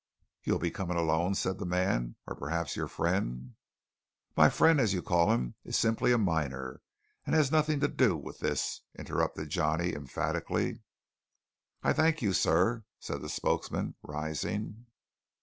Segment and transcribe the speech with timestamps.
[0.41, 3.53] "You'll be comin' alone?" said the man, "or p'rhaps yore friend"
[4.35, 6.81] "My friend, as you call him, is simply a miner,
[7.23, 10.81] and has nothing to do with this," interrupted Johnny emphatically.
[11.83, 14.87] "I thank you, sir," said the spokesman, rising.